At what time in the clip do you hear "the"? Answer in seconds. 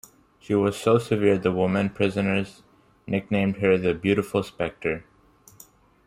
1.37-1.51, 3.77-3.93